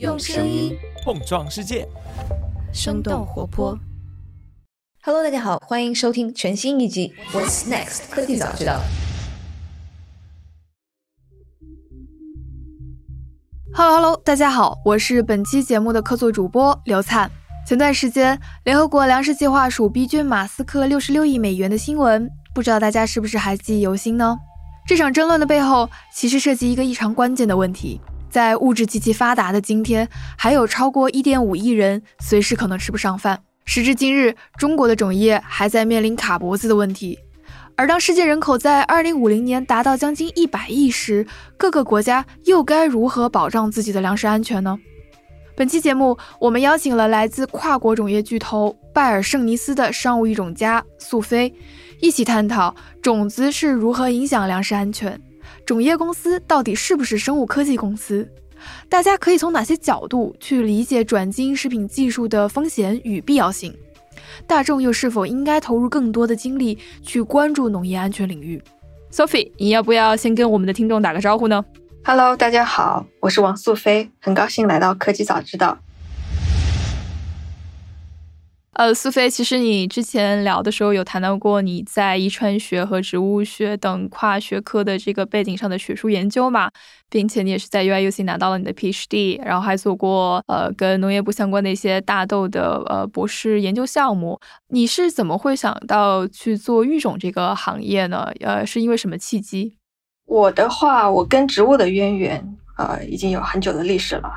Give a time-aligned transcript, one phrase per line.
[0.00, 1.86] 用声音碰撞世界，
[2.72, 3.78] 生动活泼。
[5.04, 8.72] Hello，大家好，欢迎收听全新一集《What's Next 科技早知道》。
[13.72, 17.30] Hello Hello，大家好，我是本期节目的客座主播刘灿。
[17.64, 24.36] 前段时间，联合国粮食计划署逼捐马斯克六十六亿美元的新闻，不知道大家是不是还记忆犹新呢？
[24.88, 28.00] 这场争论的背后，其实涉及一个异常关键的问题：
[28.34, 33.40] 在物质极其发达的今天，还有超过一点五亿人随时可能吃不上饭。
[33.64, 37.16] 时至今日，中国的种业还在面临卡脖子的问题。
[37.76, 41.24] 而当世界人口在二零五零年达到将近一百亿时，
[41.56, 44.76] 各个国家又该如何保障自己的粮食安全呢？
[45.54, 51.54] 本期节目，我们邀请了来自跨国种业巨头拜尔圣尼斯的商务育种家苏菲，
[52.00, 55.20] 一起探讨种子是如何影响粮食安全，
[55.66, 58.28] 种业公司到底是不是生物科技公司？
[58.88, 63.74] 大家可以从哪些角度去理解转基因食品技术的风险与必要性？
[64.46, 68.62] 大众又是否应该投入更多的精力去关注农业安全领域
[69.10, 71.64] ？Sophie，你要不要先跟我们的听众打个招呼呢
[72.04, 75.78] ？Hello，大家好，我是王素菲，很高兴来到科技早知道。
[78.74, 86.68] 呃，苏菲，其实你之前聊的时候有谈到过你在遗传学和植物学等跨学科的这个背景上的学术研究嘛，
[87.08, 94.40] 并且你也是在 UIUC 拿到了你的 PhD，然后还做过呃跟农业部相关的一些大豆的呃博士研究项目。
[94.70, 98.28] 你是怎么会想到去做育种这个行业呢？
[98.40, 99.76] 呃，是因为什么契机？
[100.26, 104.28] 我的话，我跟植物的渊源，呃，已经有很久的历史了。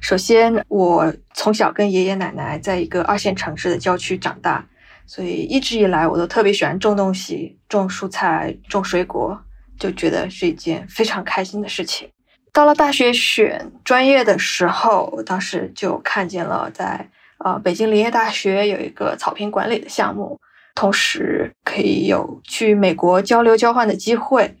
[0.00, 4.66] 首先，我从小跟爷爷奶奶在一个二线城市的郊区长大，
[5.06, 9.40] 所以一直以来我都特别喜欢种东西，种蔬菜，种水果，
[9.78, 12.08] 就觉得是一件非常开心的事情。
[12.52, 20.38] 到了大学选专业的时候，我当时就看见了在呃北京林业大学有一个草坪管理的项目，
[20.74, 24.56] 同时可以有去美国交流交换的机会。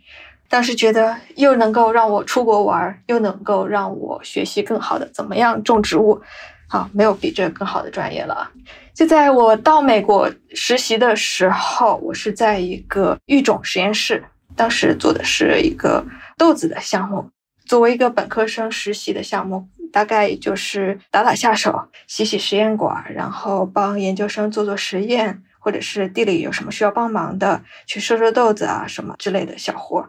[0.52, 6.20] 当时觉得又能够让我出国玩，又能够让我学习更好的怎么样种植物，
[6.68, 8.50] 啊，没有比这更好的专业了。
[8.92, 14.22] 就在我到美国实习的时候，我是在一个育种实验室，
[14.54, 16.04] 当时做的是一个
[16.36, 17.30] 豆子的项目。
[17.64, 30.04] 作为一个本科生实习的项目，大概就是打打下手，洗洗实验管，然后帮研究生做做实验，或者是地里有什么需要帮忙的，去收收豆子啊什么之类的小活。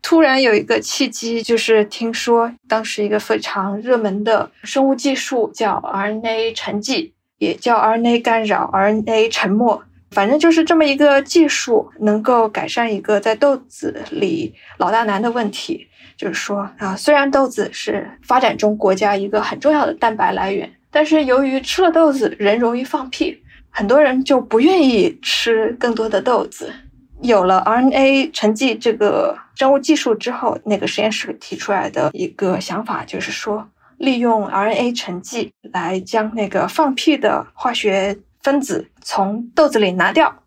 [0.00, 15.88] 突然有一个契机，就是听说当时一个非常热门的生物技术叫 RNA 沉寂，也叫 RNA 干扰、RNA 沉默，反正就是这么一个技术，能够改善一个在豆子里老大难的问题。
[16.16, 23.42] 就是说啊，虽然豆子是发展中国家一个很重要的蛋白来源，但是由于吃了豆子人容易放屁，
[23.76, 26.72] 很多人就不愿意吃更多的豆子。
[27.20, 40.42] 有了 RNA 沉寂这个生物技术之后，那个实验室提出来的一个想法就是说，利用 RNA 沉寂来将那个放屁的化学分子从豆子里拿掉，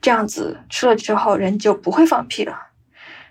[0.00, 2.56] 这样子吃了之后人就不会放屁了。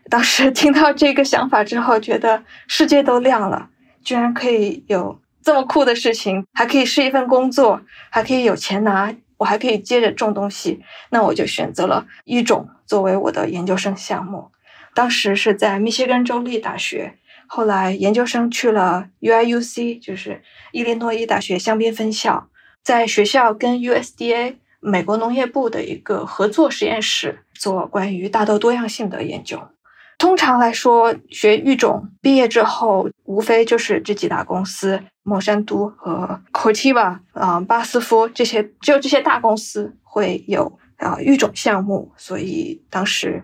[0.09, 3.69] 当时听到这个想法之后，觉得世界都亮了，
[4.03, 9.13] 居然可以有这么酷的事情，还可以是一份工作，还可以有钱拿。
[9.37, 14.51] 我还可以接着种东西，那我就选择了一种作为我的研究生项目。
[14.93, 22.49] 当时是在密歇根州立大学，后来研究生去了 UIUC，就是伊利诺伊大学香槟分校，
[22.81, 29.69] 在学校跟 USDA 美国农业部的一个合作实验室做关于大豆多样性的研究。
[30.17, 35.01] 通常来说，学育种毕业之后，无非就是这几大公司。
[35.23, 43.44] 孟山都和 Corteva 啊、巴斯夫这些，只有这些大公司会有啊育种项目，所以当时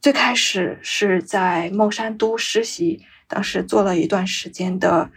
[0.00, 5.10] 最开始是在孟山都实习，当时做了一段时间的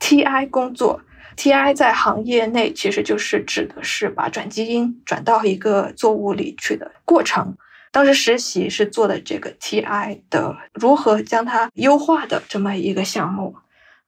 [0.00, 1.00] TI 工作。
[1.36, 7.56] TI 在行业内其实就是指的是把转基因转到一个作物里去的过程。
[7.92, 13.54] 当时实习是做的这个 TI 的如何将它优化的这么一个项目。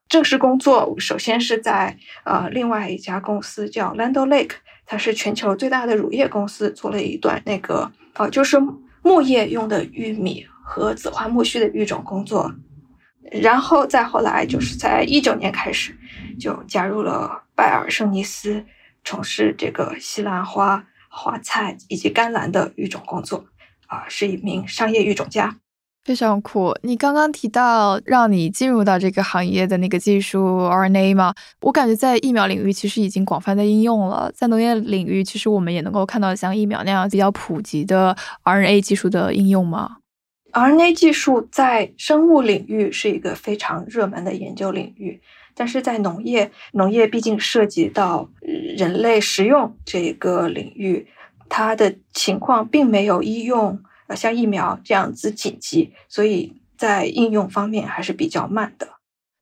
[0.09, 8.59] 正式工作首先是在呃另外一家公司叫 Land Lake，它是全球最大的乳业公司，做了一段那个呃就是
[9.03, 12.55] 牧业用的玉米和紫花苜蓿的育种工作，
[13.31, 15.95] 然后再后来就是在一九年开始
[16.41, 18.65] 就加入了拜尔圣尼斯，
[19.05, 23.47] 从事这个西兰花、花菜以及甘蓝的育种工作，
[23.95, 25.57] 啊、是一名商业育种家。
[26.05, 26.77] 非常酷！
[26.83, 31.33] 你刚刚提到让你进入到这个行业的那个技术 RNA 吗？
[31.63, 39.97] 我感觉在疫苗领域其实已经广泛的应用了，在农业领域其实我们也能够看到像疫苗那样比较普及的 RNA 技术的应用吗
[40.53, 45.23] ？RNA 技术在生物领域是一个非常热门的研究领域，
[45.55, 48.29] 但是在农业，农业毕竟涉及到
[48.77, 51.09] 人类食用这个领域，
[51.49, 53.81] 它的情况并没有医用。
[54.07, 58.87] 呃，像疫苗这样子紧急，所以在应用方面还是比较慢的。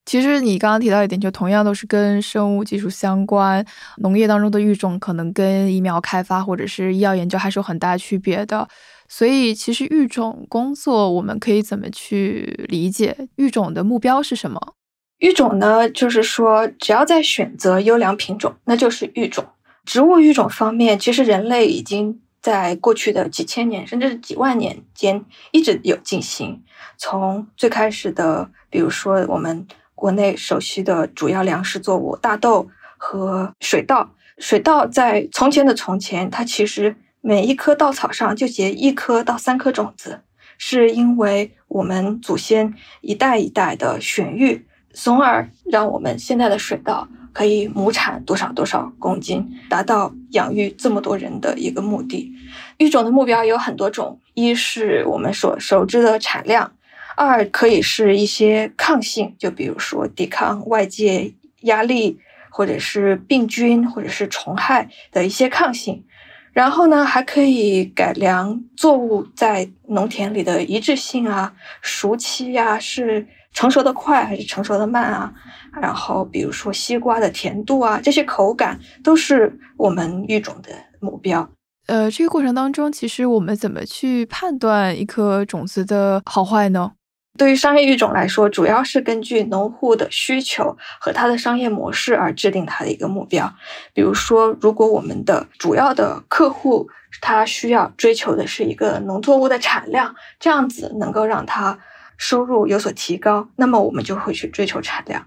[0.07, 3.67] 其实你刚刚提到一点，就同样都是跟生物技术相关，
[3.97, 8.69] 农业当中的育种可能跟疫苗开发或者是医药研究还是有很大区别的。
[9.09, 13.29] 所以，其实育种工作我们可以怎么去理解？
[13.35, 14.75] 育种的目标是什么？
[15.19, 19.45] 育种呢，就是说只要在选择优良品种，那就是育种。
[19.85, 22.21] 植物育种方面，其实人类已经。
[22.43, 26.61] 在过去的几千年甚至是几万年间，一直有进行。
[26.99, 29.65] 从最开始的，比如说我们
[29.95, 32.69] 国内熟悉的主要粮食作物大豆
[32.99, 34.11] 和水稻。
[34.39, 40.23] 水稻在从前的从前，它其实每一棵稻草上就结一颗到三颗种子，
[40.59, 47.07] 是因为我们祖先一代一代的选育，从而让我们现在的水稻。
[47.33, 52.33] 可以亩产多少多少公斤，达到养育这么多人的一个目的。
[52.79, 56.73] 育种的目标有很多种，一是我们所熟知的产量，
[57.17, 61.33] 二可以是一些抗性，就比如说抵抗外界
[61.63, 62.19] 压力，
[62.51, 66.05] 或者是病菌，或者是虫害的一些抗性。
[66.53, 75.33] 然后呢，还可以改良作物在农田里的一致性啊，熟期呀，是成熟的快还是成熟的慢啊？
[75.81, 80.71] 然后，比如说西瓜的甜度啊，这些口感都是我们育种的
[81.01, 81.49] 目标。
[81.87, 86.93] 呃，这个过程当中，其实我们怎么去判断一颗种子的好坏呢？
[87.39, 93.53] 对于商业育种来说，主要是根据农户的需求和他的商业模式而制定他的一个目标。
[93.95, 96.87] 比如说，如果我们的主要的客户
[97.23, 101.79] 他需要追求的是一个农作物的产量，这样子能够让他
[102.25, 105.27] 收入有所提高，那么我们就会去追求产量。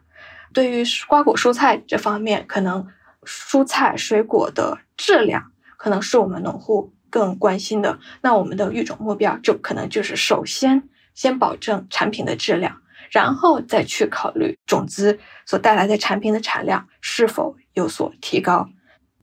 [0.53, 2.87] 对于瓜果蔬菜这方面，可能
[3.25, 7.99] 蔬菜水果的质量可能是我们农户更关心的。
[8.21, 12.81] 那我们的育种目标就可能就是首先先保证产品的质量，
[13.11, 18.69] 然后再去考虑种子所带来的产品的产量是否有所提高。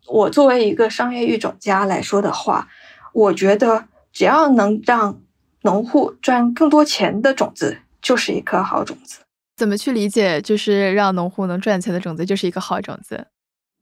[0.07, 2.69] 我作为一个商业育种家来说的话，
[3.15, 5.23] 我觉得只要能让
[5.62, 9.20] 农户赚更多钱的种子，就是一颗好种子。
[9.56, 10.41] 怎么去理解？
[10.41, 13.26] 就是让农户能赚钱的种子就是一个好种子。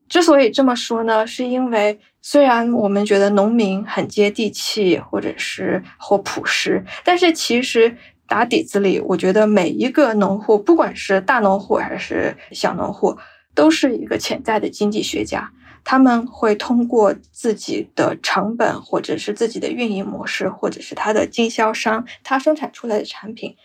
[0.07, 7.95] 之所以这么说呢，是因为虽然我们觉得农民很接地气，或者是或朴实，但是其实
[8.27, 13.17] 打底子里，我觉得每一个农户，不管是大农户还是小农户，
[13.55, 15.49] 都是一个潜在的经济学家。
[15.83, 23.55] 他们会通过自己的成本，或者是自己的运营模式，或者是他的经销商，他生产出来的产品。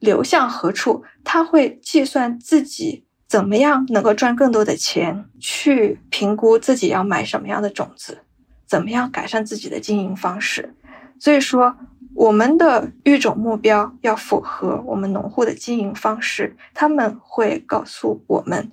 [0.00, 1.02] 流向何处？
[1.22, 8.18] 他会计算自己怎么样能够赚更多的钱，去评估自己要买什么样的种子，
[8.66, 10.74] 怎么样改善自己的经营方式。
[11.18, 11.74] 所以说，
[12.14, 16.54] 我们的育种目标要符合我们农户的经营方式。
[16.74, 18.72] 他们会告诉我们，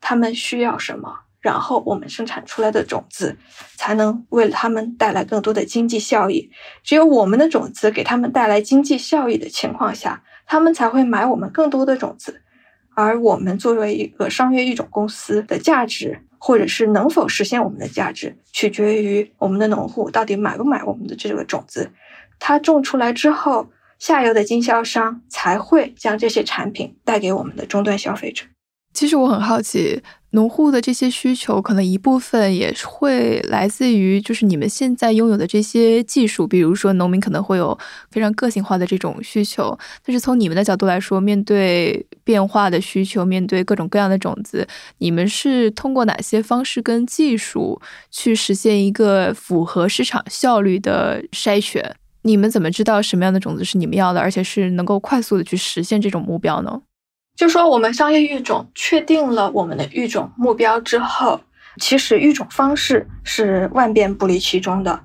[0.00, 3.36] 他们需要什么，然后我们生产出来的种子
[3.76, 6.50] 才能为他们带来更多的经济效益。
[6.82, 10.22] 只有我们的种子给他们带来经济效益的情况下。
[10.46, 12.42] 他们才会买我们更多的种子，
[12.94, 21.90] 而我们作为一个商业育种公司的价值，或者是能否实现我们的价值，取决于我们的农户到底买不买我们的这个种子。
[22.38, 28.44] 它种出来之后，下游的经销商才会将这些产品带给我们的终端消费者。
[28.92, 30.02] 其实我很好奇。
[30.34, 36.44] 农户的这些需求，可能一部分也会来自于，就是你们现在拥有的这些技术。
[36.44, 37.78] 比如说，农民可能会有
[38.10, 39.78] 非常个性化的这种需求。
[40.04, 44.66] 但是从你们的角度来说，面对变化的需求，面对各种各样的种子，
[44.98, 51.94] 你们是通过哪些方式跟技术去实现一个符合市场效率的筛选？
[52.22, 56.82] 你们怎么知道什么样的种子是你们要的，而且是能够快速的去实现这种目标呢？
[57.36, 61.40] 就说我们商业育种确定了我们的育种目标之后，
[61.80, 65.00] 其实育种方式是万变不离其中的。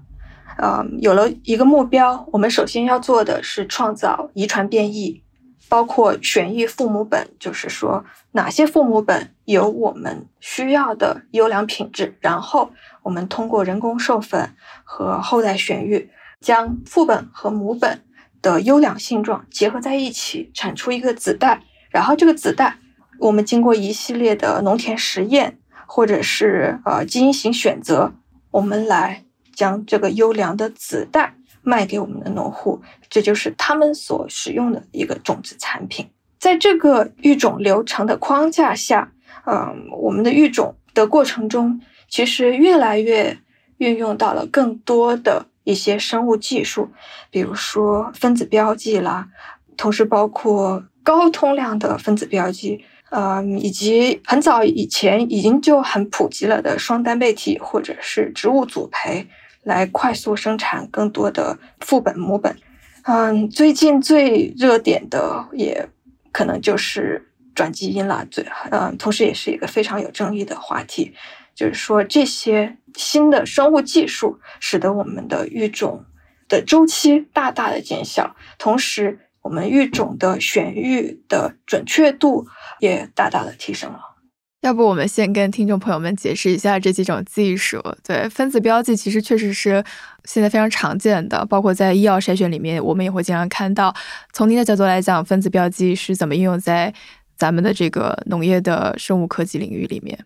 [0.57, 5.24] 呃，有了一个目标，我们首先要做的是创造遗传变异，
[5.67, 12.71] 包括选育父母本，就是说哪些父母本有我们需要的优良品质，然后
[13.03, 18.03] 我们通过人工授粉和后代选育，将父本和母本
[18.41, 21.63] 的优良性状结合在一起，产出一个子代。
[21.89, 22.77] 然后这个子代，
[23.17, 28.13] 我们经过一系列的农田实验，或者是呃基因型选择，
[28.51, 29.24] 我们来
[29.55, 36.08] 将这个优良的子代卖给我们的农户，这就是他们所使用的一个种子产品。
[36.38, 39.12] 在这个育种流程的框架下，
[39.46, 43.39] 嗯，我们的育种的过程中，其实越来越
[43.79, 46.91] 运用到了更多的一些生物技术，
[47.31, 49.29] 比如说分子标记啦，
[49.75, 50.84] 同时包括。
[51.10, 59.25] 高通量的分子标记，呃，以及很早以前已经就很普及了的双单倍体或者是植物组培，
[59.63, 62.56] 来快速生产更多的副本母本。
[63.06, 65.89] 嗯，最近最热点的也
[66.32, 71.12] 可能就是转基因了，最嗯，同时也是一个非常有争议的话题，
[71.56, 76.06] 就是说这些新的生物技术使得我们的育种
[76.48, 79.22] 的周期大大的减小，同时。
[79.41, 82.48] 我们育种的选育的准确度
[82.79, 84.00] 也大大的提升了。
[84.62, 87.81] 要不我们先跟听众朋友们解释一下这几种技术？
[88.03, 89.81] 对，分子标记其实确实是
[90.25, 93.96] 现在非常常见的，包括在医药筛选里面，我们也会经常看到。
[94.34, 96.93] 从您的角度来讲，分子标记是怎么应用在
[97.38, 100.25] 咱们的这个农业的生物科技领域里面？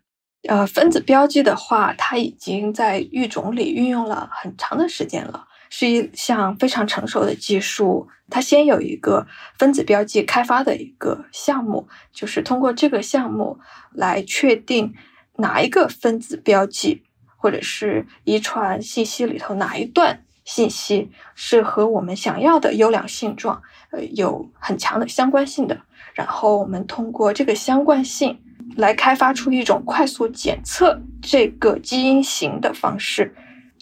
[0.50, 5.46] 呃，分子标记的话，它已经在育种里运用了很长的时间了。
[5.76, 9.26] 是一项非常成熟的技术，它先有一个
[9.58, 13.58] 分子标记开发的一个项目，就是通过这个项目
[13.92, 14.94] 来确定
[15.38, 17.02] 哪一个分子标记
[17.36, 25.82] 或者是遗传信息里头哪一段信息是和我们想要的优良性状呃有很强的相关性的，
[26.14, 28.40] 然后我们通过这个相关性
[28.76, 33.34] 来开发出一种快速检测这个基因型的方式。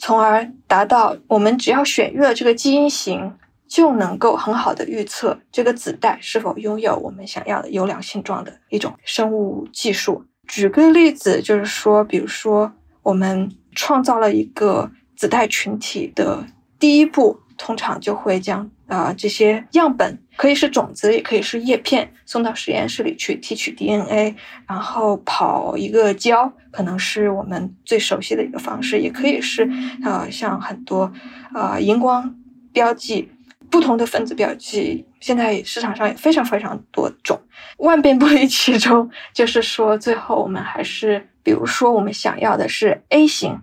[0.03, 3.31] 从而达到我们只要选育了这个基因型，
[3.67, 10.25] 就能够很好的预测这个子代是否拥有我们想要的优良性状的一种生物技术。
[10.47, 16.43] 举个例子，就是说，比如说，我们创造了一个子代群体的
[16.79, 18.71] 第一步，通常就会将。
[18.87, 29.69] 啊，这些样本可以是种子，也可以是叶片，送到实验室里去提取 DNA，然后跑一个胶，可能是我们最熟悉的一个方式，也可以是
[30.03, 31.13] 呃，像很多
[31.53, 32.35] 呃荧光
[32.73, 33.29] 标记，
[33.69, 37.39] 不同的分子标记，现在市场上也非常非常多种，
[37.77, 43.59] 万变不离其宗，就是说最后我们还是，比如说我们想要的是 A 型，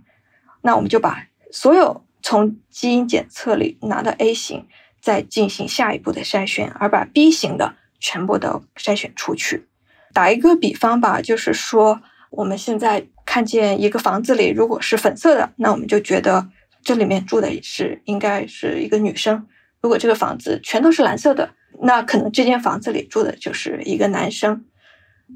[0.63, 4.69] 那我们就把所有从基因检测里拿的 A 型。
[5.01, 9.67] 再进行下一步的筛选，而把 B 型的全部都筛选出去。
[10.13, 12.01] 打一个比方吧，就是说
[12.31, 16.49] 我们现在看见一个房子里，如果是粉色的，那我们就觉得
[16.83, 19.43] 这里面住的是应该是一个女生；
[19.81, 21.51] 如果这个房子全都是蓝色的，
[21.83, 24.65] 那可能这间房子里住的就是一个男生。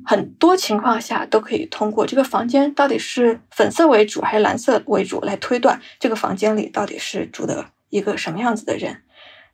[0.07, 9.03] 很多情况下都可以通过这个房间到底是粉色为主还是蓝色为主来推断这个房间里到底是住的一个什么样子的人。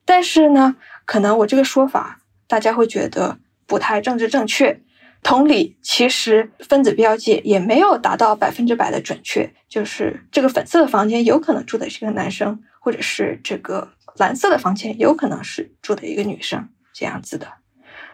[0.08, 4.80] 但是呢，可能我这个说法大家会觉得不太政治正确。
[5.22, 9.52] 同理，其实分子标记也没有达到百分之百的准确。
[9.68, 17.46] 就是这个粉色的房间有可能住的是个男生，或者是这个蓝色的房间有可能是住的一个女生这样子的。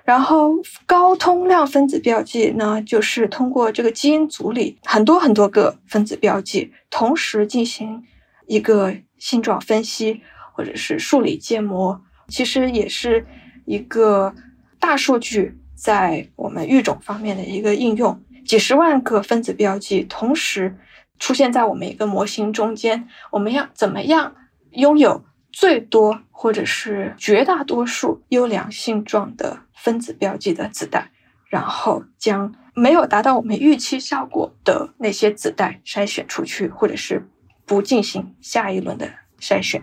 [0.02, 0.54] 然后
[0.86, 8.02] 高通量分子标记呢，就是通过这个基因组里很多很多个分子标记，同时进行
[8.48, 10.22] 一个性状分析。
[10.54, 13.26] 或者是数理建模，其实也是
[13.64, 14.32] 一个
[14.78, 18.22] 大数据在我们育种方面的一个应用。
[18.46, 20.78] 几十万个分子标记同时
[21.18, 24.36] 出现在我们一个模型中间，我们要怎么样
[24.70, 31.10] 拥有最多或者是绝大多数优良性状的分子标记的子代，
[31.48, 37.26] 然后将没有达到我们预期效果的那些子代筛选出去，或者是
[37.64, 39.82] 不进行下一轮的筛选。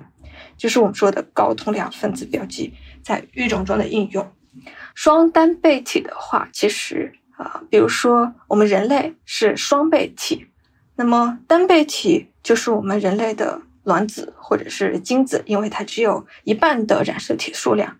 [0.61, 4.31] 就是我们说的高通量分子标记在育种中的应用。
[4.93, 10.45] 双单倍体的话，其实啊，比如说我们人类是双倍体，
[10.97, 17.97] 那么单倍体就是我们人类的卵子或者是精子，因为它只有一半的染色体数量。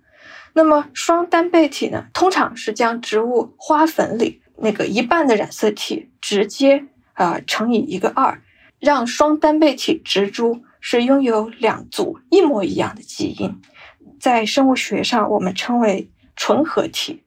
[0.53, 8.39] 那么双单倍体呢，通常是将植物花粉里那个一半的染色体直接啊乘以一个二，
[8.77, 10.63] 让双单倍体植株。
[10.81, 13.61] 是拥有两组一模一样的基因，
[14.19, 17.23] 在生物学上我们称为纯合体。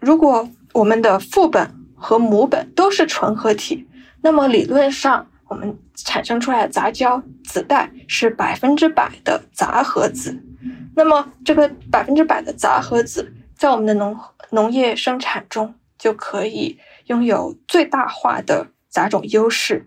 [0.00, 3.86] 如果我们的父本和母本都是纯合体，
[4.22, 10.42] 那么理论上我们产生出来的杂交子代是百分之百的杂合子。
[10.94, 14.18] 那么这个百分之百的杂合子，在我们的农
[14.50, 19.86] 农业生产中就可以拥有最大化的杂种优势，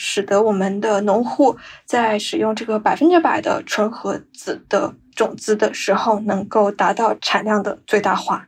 [0.00, 8.47] 使得我们的农户在使用这个百分之百的纯合子的种子的时候，能够达到产量的最大化。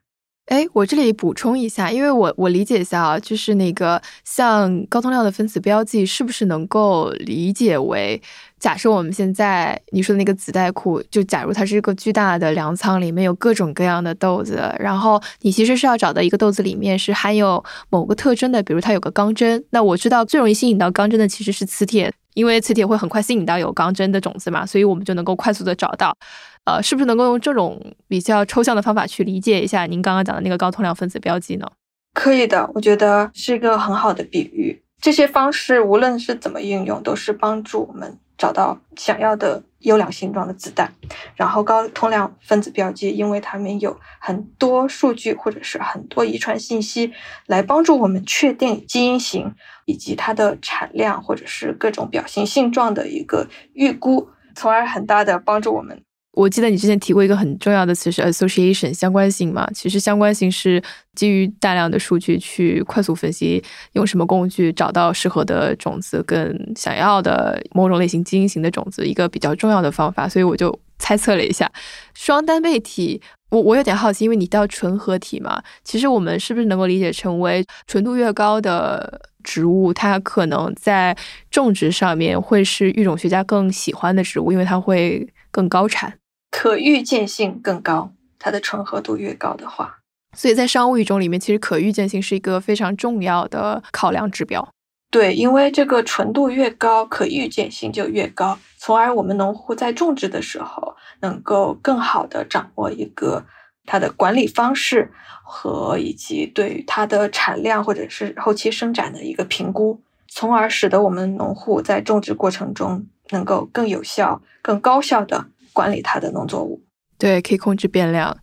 [0.50, 8.20] 哎，我这里补充一下，因为我我理解一下啊，就是那个像高通量的分子标记，是不是能够理解为，
[8.58, 22.12] 假设我们现在你说的那个子代库，就假如它是一个巨大的粮仓，里面有各种各样的豆子，然后你其实是要找到一个豆子里面是含有某个特征的，比如它有个钢针，那我知道最容易吸引到钢针的其实是磁铁。
[22.40, 26.16] 因为磁铁会很快吸引到有钢针的种子嘛，所以我们就能够快速的找到，
[26.64, 27.78] 呃，是不是能够用这种
[28.08, 31.70] 比较抽象的方法去理解一下您刚刚讲的那个高通量分子标记呢？
[32.14, 34.82] 可以的，我觉得是一个很好的比喻。
[35.02, 40.92] 这些方式无论是怎么运用，都是帮助我们找到想要的优良形状的子弹。
[41.36, 47.12] 然后高通量分子标记，因为它们有很多数据或者是很多遗传信息，
[47.46, 49.54] 来帮助我们确定基因型
[49.90, 56.00] 以及它的产量或者是各种表型性状的一个预估，从而很大的帮助我们。
[56.32, 59.68] 我记得你之前提过一个很重要的词是 association 相关性嘛？
[59.74, 60.80] 其实相关性是
[61.16, 63.60] 基于大量的数据去快速分析，
[63.94, 70.28] 用什么工具找到适合的种子跟想要的某种类型基因型的种子，一个比较重要的方法。
[70.28, 71.70] 所以我就猜测了一下，
[72.14, 73.20] 双单倍体，
[73.50, 81.16] 我我有点好奇，因为你到纯合体嘛，其实我们是不是能够理解成为纯度越高的植物，它可能在
[81.50, 86.18] 种植上面会是育种学家更喜欢的植物，因为它会更高产。
[86.50, 89.98] 可预见性更高，它的纯合度越高的话，
[90.36, 94.68] 所以在商务育种里面，其实可预见性是一个非常重要的考量指标。
[95.12, 103.44] 对，因为这个纯度越高，可预见性就越高，从而我们农户在种植的时候，能够更好的掌握一个
[103.90, 105.10] 它的管理方式
[105.42, 115.46] 和以及对于它的产量或者是后期生长的一个评估，从而使得我们农户在种植过程中能够更有效、更高效的。
[115.72, 116.82] 管理它的农作物，
[117.16, 118.36] 对，可以控制变量。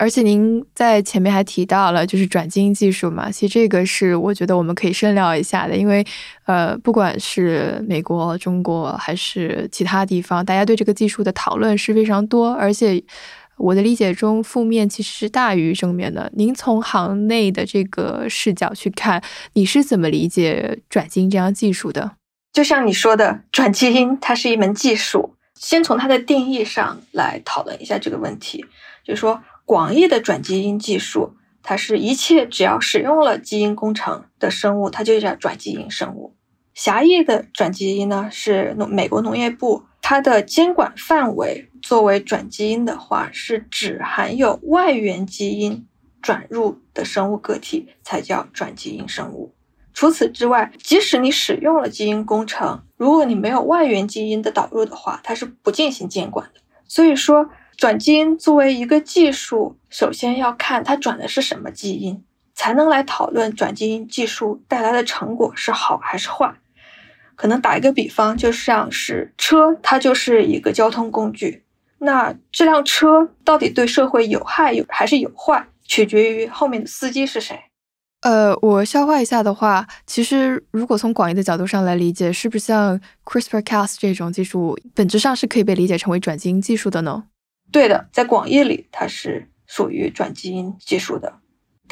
[0.00, 6.04] 而且您在前面还提到了，就是转基因技术嘛，其实这个是我觉得我们可以深聊一下的，因为
[6.46, 13.00] 呃，不管是美国、中国还是其他地方，大家对这个技术的讨论是非常多，而且
[13.62, 16.30] 我的理解中，负面其实是大于正面的。
[16.34, 19.22] 您从行内的这个视角去看，
[19.52, 22.16] 你是怎么理解转基因这样技术的？
[22.52, 25.36] 就像你说的，转基因它是一门技术。
[25.54, 28.64] 先从它的定义上来讨论一下这个问题，
[29.04, 36.34] 就是说，广义的转基因技术，它是一切只要使用了基因工程的生物，它就叫转基因生物。
[36.74, 45.86] 狭义的转基因呢，是农美国农业部它的监管范围，作为转基因的话，是指含有外源基因
[46.20, 49.54] 转入的生物个体才叫转基因生物。
[49.94, 56.60] 除此之外，即使你使用了基因工程，如果你没有外源基因的导入的话，它是不进行监管的。
[56.86, 57.48] 所以说，
[57.78, 62.22] 转基因作为一个技术，首先要看它转的是什么基因，
[62.54, 66.56] 才能来讨论转基因技术带来的成果是好还是坏。
[67.42, 71.64] 可能打一个比方，就像是车，它就是一个交通工具，
[71.98, 77.58] 那这辆车到底对社会有害有还是有坏，取决于后面的司机是谁。
[78.20, 87.24] 呃，我消化一下的话，其实如果从广义的角度上来理解，是不是像 CRISPR-Cas 这种技术，本质上是可以被理解成为转基因技术的呢？
[87.72, 91.40] 对的，在广义里，它是属于转基因技术的。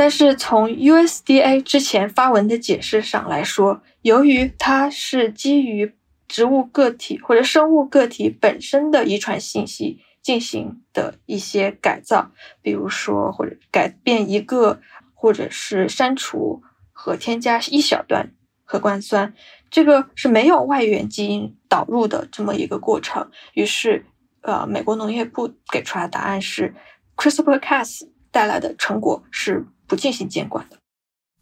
[0.01, 5.95] 但是从 USDA 之前发文的解释上来说，由于它是基于
[6.27, 12.31] 植物个体或者生物个体本身的遗传信息进行的一些改造，
[12.63, 14.81] 比如说或者改变一个。
[15.13, 18.33] 或者是删除和添加一小段
[18.65, 19.35] 核苷酸，
[19.71, 23.31] 这个是没有外源基因导入的这么一个过程。
[23.53, 24.07] 于是，
[24.41, 26.75] 呃，美国农业部给出来的答案是
[27.19, 30.77] ，CRISPR-Cas 带来的成果是不进行监管的。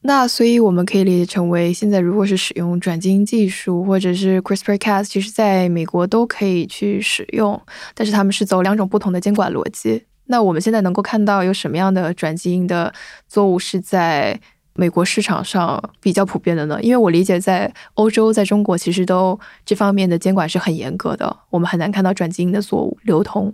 [0.00, 7.60] 那所以我们可以理解成为，现在如果是使用转基因技术或者是 CRISPR-Cas，其实在美国都可以去使用，
[7.94, 10.04] 但是他们是走两种不同的监管逻辑。
[10.26, 12.94] 那我们现在能够看到有什么样的转基因的
[13.28, 14.40] 作物是在
[14.74, 16.80] 美国市场上比较普遍的呢？
[16.80, 23.52] 因为我理解在欧洲、在中国，其实都这方面的监管是很严格的，我们很难看到转基因的作物流通。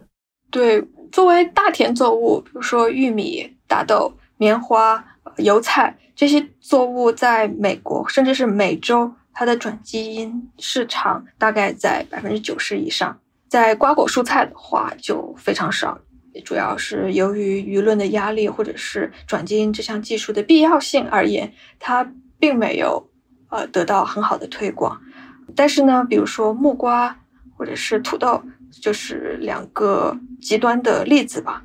[0.51, 4.13] 对，作为大田作物，比如说玉米、大豆、
[4.45, 5.03] 棉花、
[5.39, 13.19] 油菜这些作物，在美国甚至是美洲，它的转基因市场大概在百分之九十以上。
[13.49, 15.99] 在瓜果蔬菜的话，就非常少。
[16.45, 23.09] 主要是由于舆论的压力，或者是转基因这项技术的必要性而言，它并没有
[23.49, 25.01] 呃得到很好的推广。
[25.57, 27.19] 但是呢，比如说木瓜
[27.57, 31.63] 或者是土豆，就是两个极端的例子吧。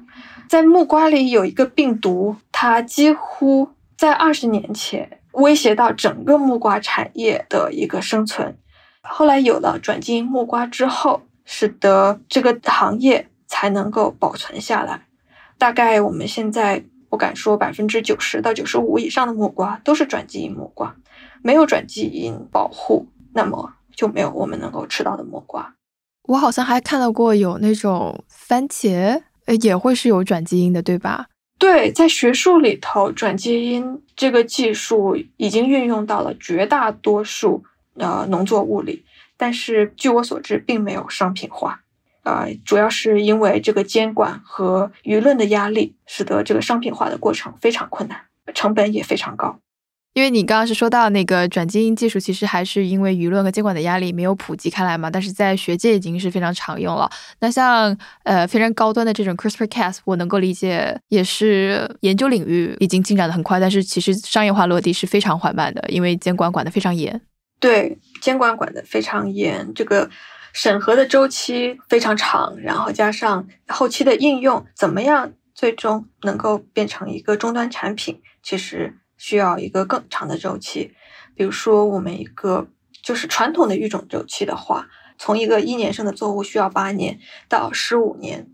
[0.47, 8.57] 在木瓜里有一个病毒，它几乎在二十年前威胁到整个木瓜产业的一个生存。
[9.01, 15.03] 后来有了转基因木瓜之后，使得这个行业才能够保存下来。
[15.57, 20.93] 大概我们现在我敢说百分之九十到九十五以上的木瓜都是转基因木瓜，
[21.41, 25.75] 没有转基因保护，那么就没有我们能够吃到的木瓜。
[26.23, 31.28] 我好像还看到过有那种番茄，呃，也会是有转基因的，对吧？
[31.59, 37.63] 对，在学术里头，转基因这个技术已经运用到了绝大多数。
[37.95, 39.03] 呃，农作物里，
[39.35, 41.81] 但是据我所知，并没有商品化，
[42.23, 48.21] 呃，主要是因为这个监管和舆论的压力，使得这个商品化的过程非常困难，
[48.53, 49.59] 成本也非常高。
[50.13, 57.09] 因为你刚刚是说到那个转基因技术，其实还是因为舆论和监管的压力没有普及开来嘛，但是在学界已经是非常常用了。
[57.39, 67.21] 那像呃非常高端的这种 CRISPR-Cas，我能够理解，也是研究领域已经进展的很快，但是其实商业化落地是非常缓慢的，因为监管管得非常严。
[67.59, 70.09] 对监管管得非常严，这个
[70.53, 80.95] 审核的周期非常长，然后加上后期的应用，怎么样最终能够变成一个终端产品，其实需要一个更长的周期。
[81.35, 82.67] 比如说，我们一个
[83.03, 84.87] 就是传统的育种周期的话，
[85.19, 88.47] 从一个一年生的作物需要八年到十五年，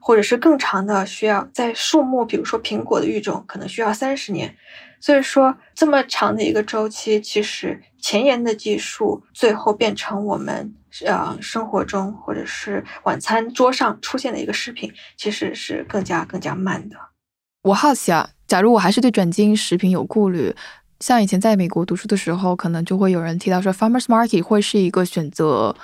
[0.00, 4.56] 或者是更长的，需要在树木，比如说苹果的育种，可能需要三十年。
[5.00, 10.74] 所以说，这么长的一个周期，其实前沿的技术最后变成我们
[11.04, 16.96] 呃生活中或者是晚餐桌上出现的一个食品，其实是更加更加慢的。
[17.64, 20.54] 我好奇啊，假如我还是对转基因食品有顾虑，
[21.00, 25.74] 像以前在美国读书的时候，可能就会有人提到说，Farmers Market 会是一个选择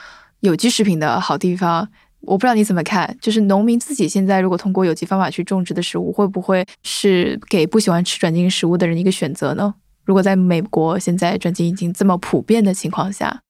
[0.41, 1.89] 有机食品的好地方。
[2.21, 9.75] 我不知道你怎么看，就是农民自己现在如果通过有机方法去种植的食物，会不会是给不喜欢吃转基因食物的人一个选择呢？
[10.05, 13.41] 如果在美国现在转基因已经这么普遍的情况下，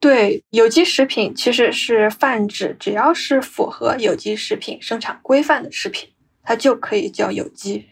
[0.00, 6.08] 对有机食品其实是泛指只要是符合有机食品生产规范的食品，
[6.42, 7.86] 它就可以叫有机。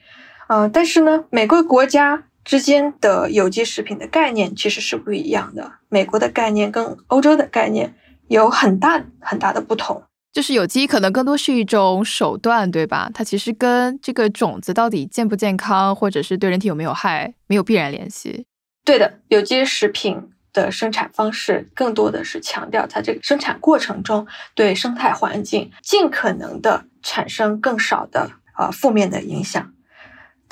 [0.52, 7.94] 嗯，但是呢，每个国家之间的有机食品的概念其实是不一样的，美国的概念跟欧洲的概念
[8.28, 10.02] 有很大很大的不同。
[10.30, 13.10] 就是有机可能更多是一种手段，对吧？
[13.14, 18.44] 它其实跟这个种子到底健不健康，或者是对人体有没有害，没有必然联系。
[18.84, 20.20] 对的，有机食品
[20.52, 29.72] 的生产方式更多的是强调它这个生产过程中对生态环境尽可能的产生更少的呃负面的影响。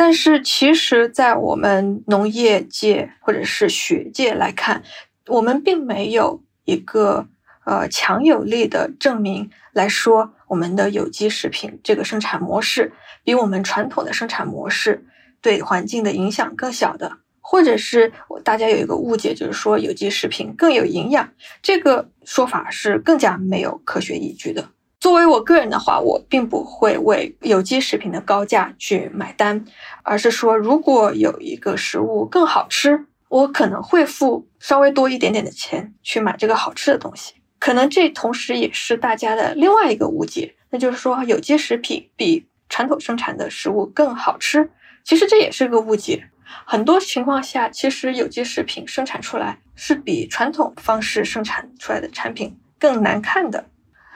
[0.01, 4.83] 但是其实，在我们农业界或者是学界来看，
[5.27, 7.29] 我们并没有一个。
[7.67, 15.05] 呃，强有力的证明来说，我们的有机食品这个生产模式比我们传统的生产模式
[15.43, 21.33] 对环境的影响更小的，或者是大家有一个误解，就是说有机食品更有营养，
[21.63, 24.71] 这个说法是更加没有科学依据的。
[25.01, 29.65] 作为我个人的话，我并不会为有机食品的高价去买单，
[30.03, 37.33] 而是说，如果有一个食物更好吃，我可能会付稍微多一点点的钱去买这个好吃的东西。
[37.59, 44.71] 可能这同时也是大家的另外一个误解，那就是说有机食品比传统生产的食物更好吃。
[45.03, 46.29] 其实这也是个误解。
[46.67, 53.65] 很多情况下，其实有机食品生产出来是比传统方式生产出来的产品更难看的。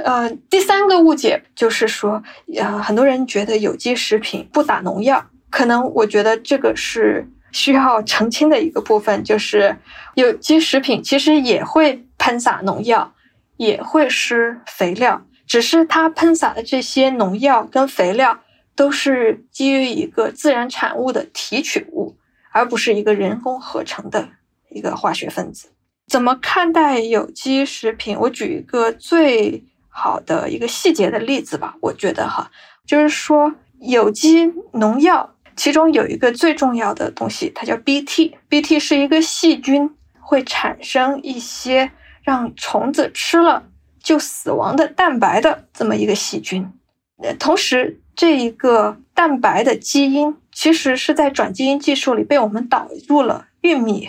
[0.05, 2.23] 呃，第三个误解就是说，
[2.57, 9.77] 呃，很多人觉得有机食品不打农药，可能我觉得这个是需要澄清的一个部分，就是
[10.14, 13.11] 有机食品其实也会喷洒农药。
[13.57, 18.40] 也会施肥料，只是它喷洒的这些农药跟肥料
[18.75, 22.17] 都是基于一个自然产物的提取物，
[22.51, 24.29] 而不是一个人工合成的
[24.71, 25.69] 一个化学分子。
[26.09, 28.19] 怎么看待有机食品？
[28.19, 29.62] 我举一个最
[29.95, 31.77] 好的一个细节的例子吧。
[31.81, 32.51] 我觉得哈，
[32.85, 41.93] 就是说有机农药其中有一个最重要的东西，它叫 Bt，Bt 是一个细菌会产生一些。
[42.27, 43.65] 让虫子吃了
[44.03, 46.73] 就死亡的蛋白的这么一个细菌，
[47.23, 54.09] 呃，同时这一个蛋白的基因其实是在转基因技术里被我们导入了玉米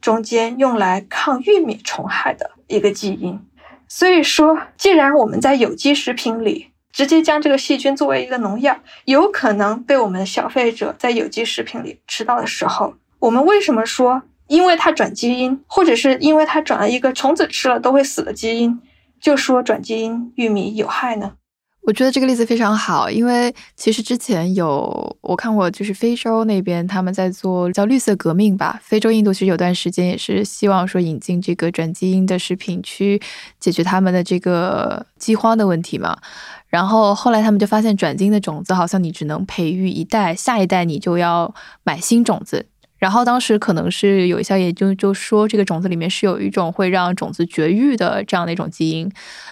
[0.00, 3.40] 中间，用来抗玉米虫害的一个基因。
[3.88, 18.80] 所以说，既然我们在有机食品里直接将这个细菌作为一个农药，有可能被我们的消费者在有机食品里吃到的时候，我们为什么说因为它转基因，或者是因为它转了一个虫子吃了都会死的基因，
[19.20, 21.32] 就说转基因玉米有害呢？
[21.86, 28.80] 我觉得这个例子非常好，因为其实之前有我看过，就是非洲那边他们在做叫绿色革命吧。
[28.82, 33.22] 非洲印度其实有段时间也是希望说引进这个转基因的食品去
[33.60, 36.18] 解决他们的这个饥荒的问题嘛。
[36.66, 42.66] 然后后来他们就发现转基因的种子好像你只能培育一代，下一代你就要买新种子。
[42.98, 49.10] 然后当时可能是有一项研究就说这个种子里面是有一种会让种子绝育的这样的一种基因。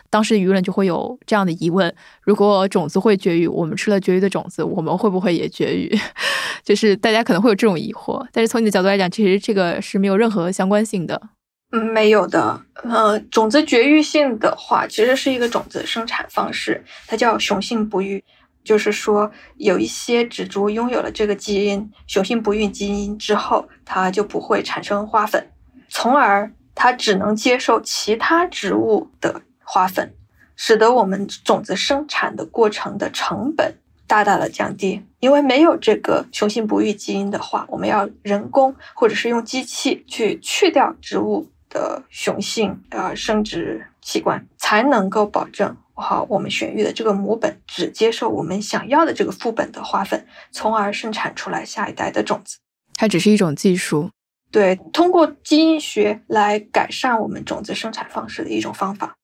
[0.08, 5.94] 当时舆论就会有这样的疑问：如果种子会绝育，我们吃了绝育的种子，我们会不会也绝育？
[6.64, 8.26] 就是大家可能会有这种疑惑。
[8.32, 11.20] 但是从你的角度来讲，其实这个是没有任何相关性的。
[11.72, 12.60] 嗯，没有的。
[12.84, 18.22] 呃，种子绝育性的话，其实是一个种子生产方式，它叫雄性不育。
[18.64, 25.52] 就是说，有一些植株拥有了这个基因雄性不育基因之后，它就不会产生花粉，
[25.88, 29.42] 从而它只能接受其他植物的。
[29.66, 30.12] 花粉，
[30.56, 35.02] 使得我们种子生产的过程的成本大大的降低。
[35.20, 52.58] 因为没有这个雄性不育基因的话，我们要人工或者是用机器去去掉植物的雄性呃生殖器官，才能够保证好我们选育的这个母本只接受我们想要的这个副本的花粉，从而生产出来下一代的种子。
[52.94, 54.10] 它只是一种技术，
[54.50, 59.16] 对，通过基因学来改善我们种子生产方式的一种方法。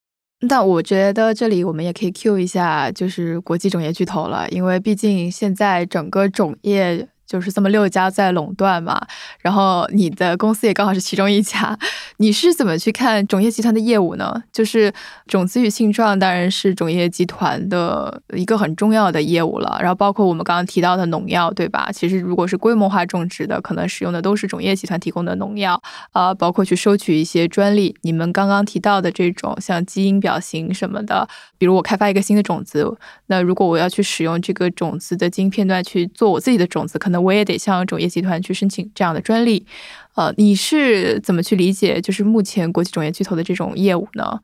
[0.48, 7.06] 但我觉得这里我们也可以 Q 一下，就是国际种业巨头了，因为毕竟现在整个种业。
[7.30, 9.00] 就是这么六家在垄断嘛，
[9.38, 11.78] 然后你的公司也刚好是其中一家，
[12.16, 14.42] 你是怎么去看种业集团的业务呢？
[14.52, 14.92] 就是
[15.28, 21.88] 种子与性状当然是种业集团的一个很重要的业务了，然后包括我们刚刚提到的农药，对吧？
[21.92, 27.94] 其实如果是规模化种植的，可能使用的都是种业集团提供的农药，啊，包括去收取一些专利。
[28.02, 32.92] 你们刚刚提到的这种像基因表型什么的，比如我开发一个新的种子，
[33.26, 37.19] 那如果我要去使用这个种子的基因片段去做我自己的种子，可能。
[37.20, 39.66] 我也得向种业集团去申请这样的专利，
[40.14, 44.40] 呃，你是怎么去理解就是目前国际种业巨头的这种业务呢？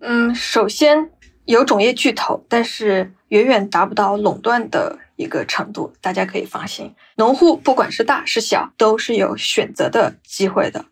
[0.00, 1.10] 嗯，首先
[1.46, 6.94] 有种业巨头，但是远远达不到垄断的一个程度，大家可以放心。
[7.16, 10.84] 农户不管是大是小，都是有选择的机会的。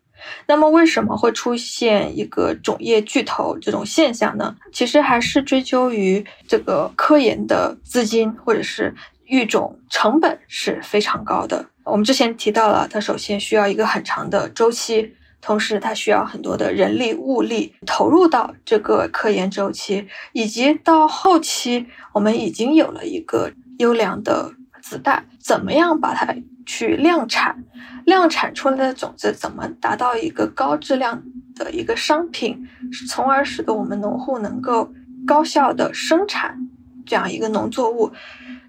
[0.47, 4.55] 那么为什么会出现一个种业巨头这种现象呢？
[4.73, 8.93] 其实还是追究于这个科研的资金或者是。
[9.25, 11.65] 育种成本是非常高的。
[11.83, 26.35] 我们之前提到了，它首先需要一个很长的周期，同时它需要很多的人力物力投入到这个科研周期，以及到后期我们已经有了一个优良的子代，怎么样把它
[26.65, 27.63] 去量产？
[28.05, 31.23] 量产出来的种子怎么达到一个高质量
[31.55, 32.67] 的一个商品，
[33.07, 34.91] 从而使得我们农户能够
[35.25, 36.69] 高效的生产
[37.03, 38.11] 这样一个农作物？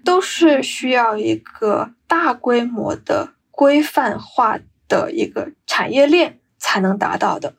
[0.07, 7.55] 都是需要一个大规模的规范化的一个产业链才能达到的，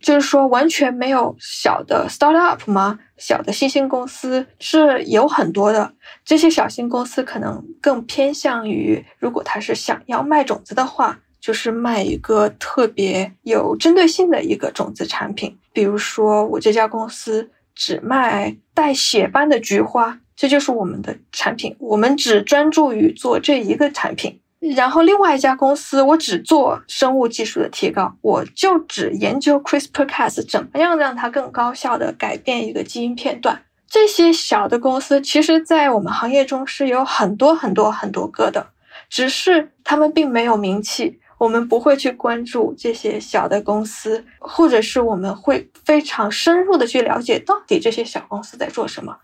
[0.00, 2.98] 就是说完全没有小的 startup 吗？
[3.16, 20.18] 小的新兴公司是有很多的，这些小型公司可能更偏向于，如果他是想要卖种子的话，就是卖一个特别有针对性的一个种子产品，比如说我这家公司只卖带血斑的菊花。
[20.42, 24.40] 这就是我们的产品，我们只专注于做这一个产品。
[24.74, 33.62] 然后另外一家公司，我只做生物技术的提高，我就只研究 CRISPR-Cas 怎么样让它更高效的改变一个基因片段。
[33.88, 38.66] 这些小的公司，其实在我们行业中是有很多很多很多个的，
[39.08, 49.18] 只是他们并没有名气，我们不会去关注这些小的公司，或者是我们会非常深入的去了解到底这些小公司在做什么。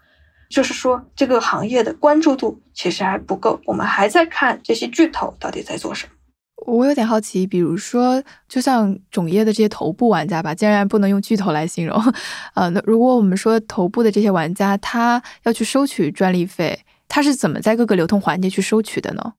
[0.48, 6.12] 就是说，这个行业的关注度其实还不够，我们还在看这些巨头到底在做什么。
[6.66, 12.02] 我有点好奇，比如说，就像种业的这些头部玩家吧，竟然不能用巨头来形容，
[12.54, 19.34] 呃，那如果我们说头部的这些玩家，他要去收取专利费，他是怎么在各个流通环节去收取的呢？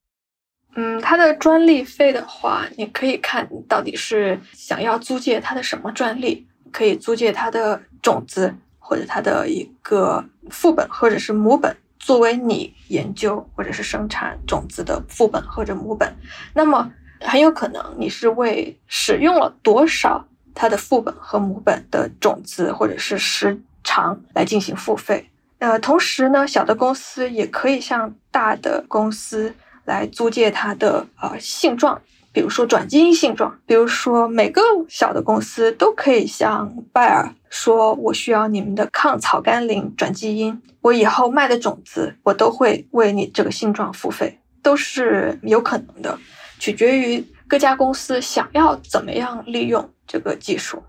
[0.76, 8.56] 嗯，他的专利费的话，你可以看到底是想要租借他的什么专利，可以租借他的种子。
[8.90, 16.12] 或者它的一个副本或者是母本，作为你研究或者是生产种子的副本或者母本，
[16.56, 20.26] 那么很有可能你是为使用了多少
[20.56, 25.30] 它的副本和母本的种子或者是时长来进行付费。
[25.60, 29.54] 呃，同时呢，小的公司也可以向大的公司
[29.86, 46.18] 来租借它的呃性状，比如说转基因性状，比如说每个小的公司都可以向拜耳说，我需要你们的抗草甘膦转基因，我以后卖的种子，我都会为你这个性状付费，都是有可能的，
[46.60, 50.84] 取决于各家公司想要怎么样利用这个技术。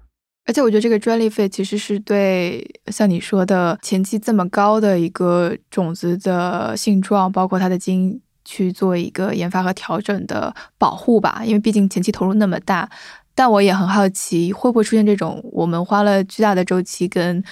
[0.46, 11.42] 而且我觉得这个专利费其实是对像你说的前期这么高的一个种子的性状，包括它的基因去做一个研发和调整的保护吧。
[11.44, 12.90] 因为毕竟前期投入那么大，
[13.35, 17.43] 但我也很好奇会不会出现这种我们花了巨大的周期跟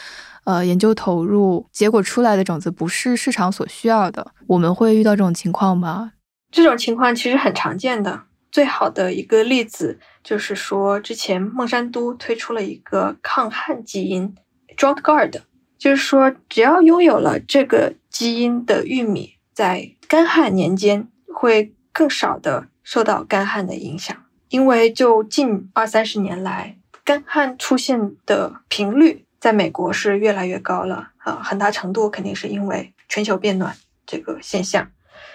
[0.44, 6.12] 呃研究投入，结果出来的种子不是市场所需要的，我们会遇到这种情况吗？
[6.50, 8.22] 这种情况其实很常见的。
[8.50, 14.34] 最好的一个例子就是说，之前孟山都推出了一个抗旱基因
[14.74, 15.42] （Drought Guard），
[15.76, 24.16] 就是说，只要拥有了这个基因的玉米，在干旱年间会更少的受到干旱的影响。
[24.48, 34.90] 因为就近二三十年来，干旱出现的频率在美国是越来越高了啊，很大程度肯定是因为全球变暖这个现象。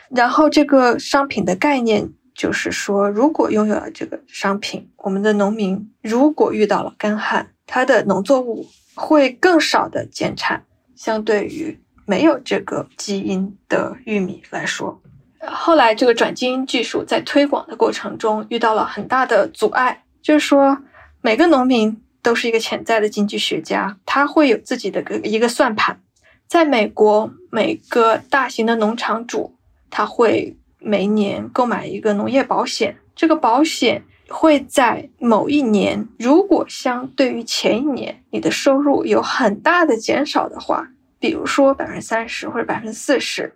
[0.09, 2.13] 然后，这个商品的概念。
[2.35, 14.99] 就是说，如果拥有了这个商品，我们的农民如果遇到了干旱，他的农作物会更少的减产，相对于没有这个基因的玉米来说。
[15.47, 20.77] 后来，这个转基因技术在推广的过程中遇到了很大的阻碍，就是说，
[21.21, 25.99] 每个农民都是一个潜在的经济学家，他会有自己的个一个算盘。
[26.47, 29.55] 在美国，每个大型的农场主
[29.89, 30.57] 他会。
[30.85, 40.85] 每年购买一个农业保险，这个保险会在某一年，如果相对于前一年你的收入有很大的减少的话，
[41.19, 43.55] 比如说百分之三十或者百分之四十，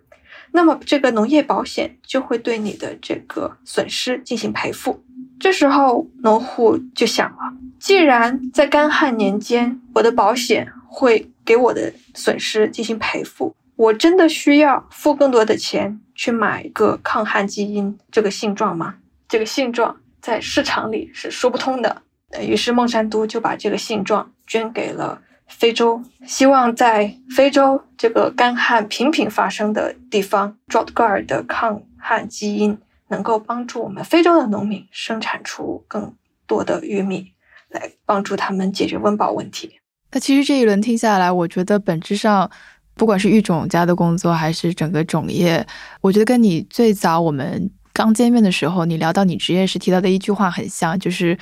[0.52, 5.02] 那么这个农业保险就会对你的这个损失进行赔付。
[5.38, 16.00] 这时候农户就想了，既然在干旱年间我的保险会给我的损失进行赔付，我真的需要付更多的钱。
[16.18, 18.96] 去买一个抗旱基因这个性状吗？
[19.28, 22.02] 这个性状在市场里是说不通的。
[22.42, 36.14] 于是孟山都就把这个性状捐给了非洲，希望在非洲这个干旱频频发生的地方，Drought Guard 的抗旱基因能够帮助我们非洲的农民生产出更
[36.46, 37.32] 多的玉米，
[37.68, 39.80] 来帮助他们解决温饱问题。
[40.12, 42.50] 那其实这一轮听下来，我觉得本质上。
[42.94, 45.64] 不管是育种家的工作，还是整个种业，
[46.00, 51.38] 我觉得跟你最早我们刚见面的时候，你聊到你职业时提到的一句话很像，就是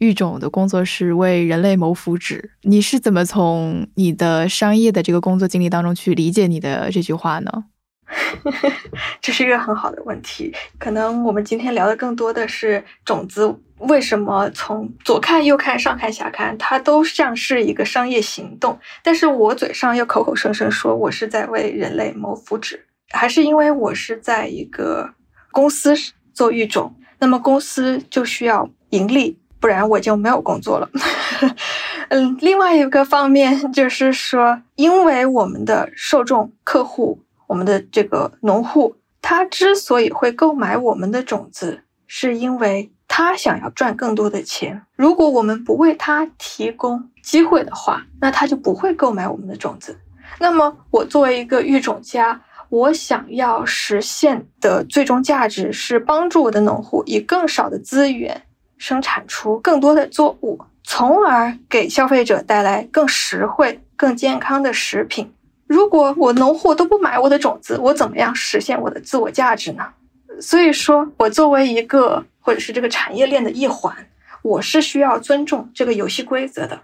[0.00, 2.50] 育种的工作是为人类谋福祉。
[2.62, 7.64] 你是怎么从你的商业的这个工作经历当中去理解你的这句话呢？
[9.20, 10.52] 这是一个很好的问题。
[10.78, 18.78] 可能我们今天聊的更多的是种子为什么从左看右看上看下看，它都像是一个商业行动。
[19.04, 25.14] 但是我嘴上又口口声声说我是在为人类谋福祉，还是因为我是在一个
[25.52, 25.94] 公司
[26.32, 30.88] 做育种，那么公司就需要盈利，不然我就没有工作了。
[32.08, 37.22] 嗯，另外一个方面就是说，因为我们的受众客户。
[37.46, 44.82] 我们的这个农户，他之所以会购买我们的种子，是因为他想要赚更多的钱。
[44.94, 49.98] 如果我们不为他提供机会的话，那他就不会购买我们的种子。
[50.38, 58.42] 那么，我作为一个育种家，我想要实现的最终价值是帮助我的农户以更少的资源
[58.80, 65.34] 生产出更多的作物，从而给消费者带来更实惠、更健康的食品。
[65.66, 69.86] 如果我农户都不买我的种子，我怎么样实现我的自我价值呢？
[70.40, 73.94] 所以说，我作为一个或者是这个产业链的一环，
[74.40, 76.80] 我是需要尊重这个游戏规则的。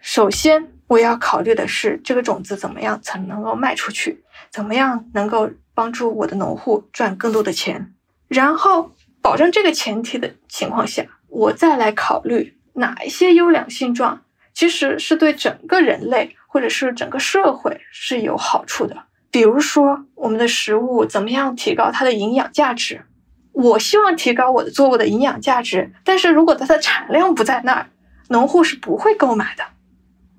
[0.00, 7.94] 首先，我要考虑的是这个种子怎么样才能够卖出去，怎么样能够帮助我的农户赚更多的钱。
[8.28, 8.92] 然后，
[9.24, 14.20] 保证这个前提的情况下，我再来考虑哪一些优良性状
[14.52, 16.36] 其实是对整个人类。
[16.46, 18.96] 或者是整个社会是有好处的，
[19.32, 23.06] 比如说我们的食物怎么样提高它的营养价值？
[23.50, 27.90] 我希望提高我的作物的营养价值，但是如果它的产量不在那儿，
[28.28, 29.64] 农户是不会购买的。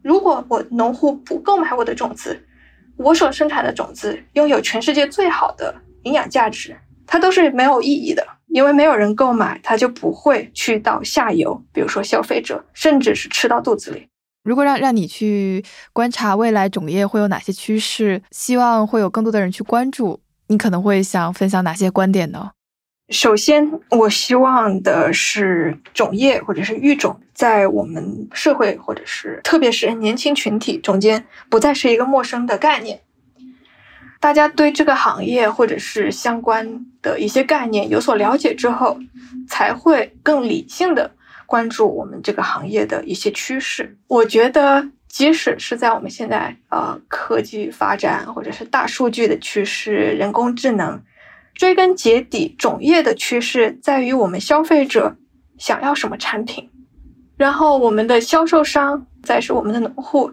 [0.01, 2.47] 如果我农户不购买我的种子，
[2.95, 8.25] 我所生产的种子拥有全世界最好的营养价值，它都是没有意义的，
[8.55, 14.07] 因为没有人购买，它就不会去到下游，比如说消费者，甚至是吃到肚子里。
[14.45, 22.51] 如果让让你去观察未来种业会有哪些趋势，希望会有更多的人去关注，你可能会想分享哪些观点呢？
[23.09, 33.01] 首先，我希望的是种业或者是育种，在我们社会或者是特别是年轻群体中间，不再是一个陌生的概念。
[34.25, 38.97] 大家对这个行业或者是相关的一些概念有所了解之后，
[39.47, 41.11] 才会更理性的
[41.45, 43.95] 关注我们这个行业的一些趋势。
[44.07, 50.99] 我觉得，即使是在我们现在呃科技发展或者是大数据的趋势、人工智能。
[51.53, 55.17] 追根结底，种业的趋势在于我们消费者
[55.59, 56.71] 想要什么产品，
[57.37, 60.31] 然后我们的销售商再是我们的农户，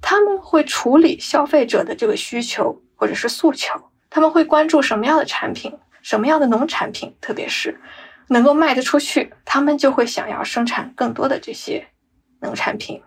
[0.00, 3.80] 他们会处理消费者的这个需求或者是诉求，
[4.10, 5.72] 他们会关注什么样的产品，
[6.02, 7.78] 什么样的农产品，特别是
[8.28, 11.86] 能够卖得出去，他们就会想要生产更多的这些
[12.40, 13.00] 农产品，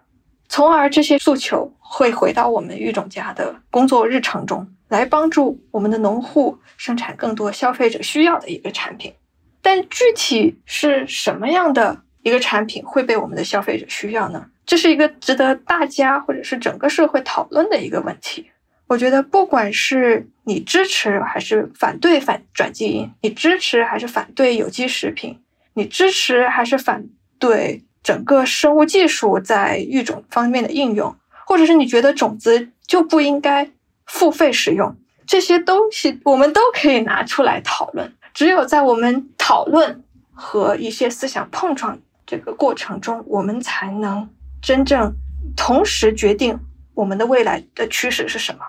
[0.47, 4.73] 从而这些诉求会回到我们育种家的工作日程中。
[4.89, 9.13] 来帮助我们的农户生产更多消费者需要的一个产品，
[9.61, 14.47] 但具体是什么样的一个产品会被我们的消费者需要呢？
[14.65, 18.49] 这是一个值得大家或者是整个社会讨论的一个问题。
[18.89, 25.39] 我觉得，不管是你支持还是反对反转基因，你支持还是反对有机食品，
[25.75, 27.05] 你支持还是反
[27.39, 31.15] 对整个生物技术在育种方面的应用，
[31.45, 33.71] 或者是你觉得种子就不应该。
[34.11, 34.95] 付费使用
[35.27, 38.11] 这些东西，我们都可以拿出来讨论。
[38.33, 44.27] 只有在我们讨论和一些思想碰撞这个过程中，我们才能
[44.63, 45.13] 真正
[45.55, 46.59] 同时决定
[46.95, 48.61] 我们的未来的趋势是什么。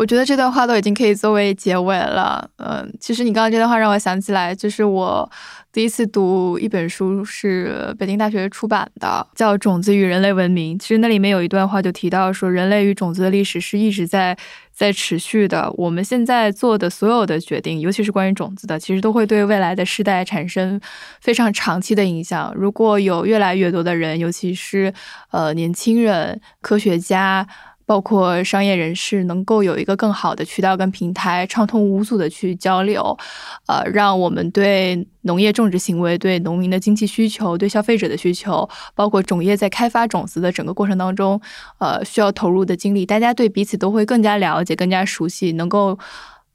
[0.00, 2.48] 我觉得这段话都已经可以作为结尾了。
[2.56, 5.30] 嗯，其实你刚刚这段话让我想起来，就是我。
[5.72, 10.76] 第一次读一本书是北京大学出版的，叫《种子与人类文明》。
[10.80, 14.36] 其实那里面有一段话就提到说，人类与种子的历史是一直在
[14.72, 15.72] 在持续的。
[15.76, 20.80] 我们现在做的所有的决定，尤其是关于种子的，其实都会对未来的世代产生
[21.20, 22.52] 非常长期的影响。
[22.56, 24.92] 如果有越来越多的人，尤其是
[25.30, 27.46] 呃年轻人、科学家。
[27.90, 33.18] 包括商业人士能够有一个更好的渠道跟平台，畅通无阻的去交流，
[33.66, 41.40] 呃，让我们对农业种植行为、对农民的经济需求、对消费者的需求，包括种业在开发种子的整个过程当中，
[41.78, 45.98] 呃，需要投入的精力，大家对彼此都会更加了解、更加熟悉，能够。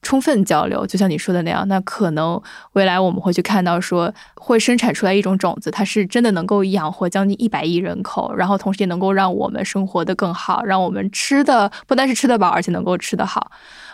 [0.05, 2.39] 充分交流，就像你说的那样，那可能
[2.73, 13.49] 未来我们会去看到，说会生产出来一种种子，它是真的能够养活将近一百亿人口，然后同时也能够让我们生活的更好，让我们吃的不单是吃得饱，而且能够吃得好。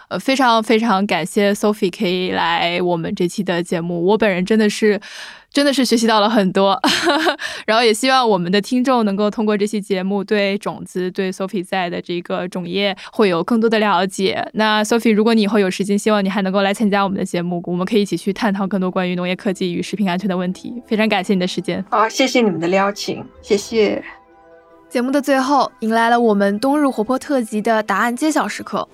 [0.09, 4.99] 呃，非常非常感谢 Sophie 可以来我们这期的节目，我本人真的是。
[5.53, 6.79] 真的是学习到了很多，
[7.67, 14.47] 然后也希望我们的听众能够通过这期节目对种子、对 Sophie 在的这个种业会有更多的了解。
[14.53, 20.81] 那 Sophie，如果你以后有时间，希望你还能够来参加我们的节目，我们可以一起去探讨更多关于农业科技与食品安全的问题。
[20.87, 21.83] 非常感谢你的时间。
[21.89, 24.01] 好，谢谢你们的邀请，谢谢。
[24.87, 28.87] 节目的最后，迎来了我们冬日活泼特辑的答案揭晓时刻。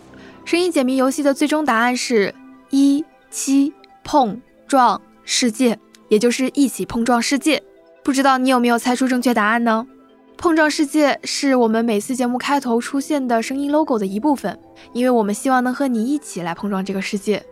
[0.43, 2.33] 声音解谜游戏的最终答案是
[2.71, 3.71] 一七
[4.03, 5.77] 碰撞世界。
[6.09, 7.61] 也就是一起碰撞世界，
[8.03, 9.85] 不知道你有没有猜出正确答案呢？
[10.37, 14.57] 碰撞世界是我们每次节目开头出现的声音 logo 的一部分，
[14.93, 17.43] 因为我们希望能和你一起来碰撞这个世界，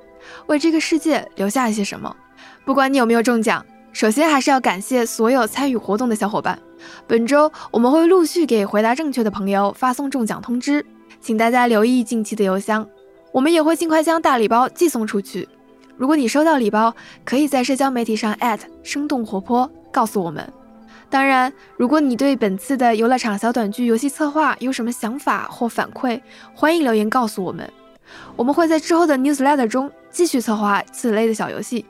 [0.45, 2.16] 为这个世界留下一些什么。
[2.64, 6.60] 不管你有没有中奖，首先还是要感谢所有参与活动的小伙伴。
[7.08, 10.86] 本周我们会陆续给回答正确的朋友发送中奖通知，
[11.20, 12.88] 请大家留意近期的邮箱，
[13.32, 15.49] 我们也会尽快将大礼包寄送出去。
[15.97, 16.93] 如果你收到礼包，
[17.23, 18.35] 可以在社交媒体上
[18.83, 20.51] 生动活泼告诉我们。
[21.09, 26.19] 当然，如果你对本次的游乐场小短剧游戏策划有什么想法或反馈，
[26.53, 27.71] 欢迎留言告诉我们。
[28.35, 31.85] 我们会在之后的 newsletter 中继续策划此类的小游戏。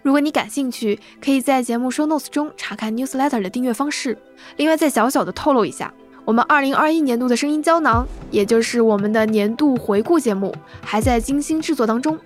[0.00, 4.16] 如果你感兴趣，可以在节目 show notes 中查看 newsletter 的订阅方式。
[4.56, 5.92] 另外，再小小的透露一下，
[6.24, 12.18] 我们2021年度的声音胶囊，也就是我们的年度回顾节目，还在精心制作当中。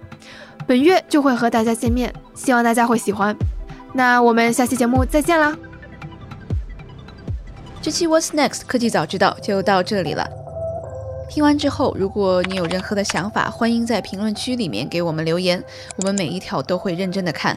[0.67, 3.37] 本月就会和大家见面，希望大家会喜欢。
[3.93, 5.57] 那我们下期节目再见啦！
[7.81, 10.29] 这期 What's Next 科技早知道就到这里了。
[11.31, 15.63] 听完之后，如果你有任何的想法，欢迎在评论区里面给我们留言，
[15.99, 17.57] 我们每一条都会认真的看。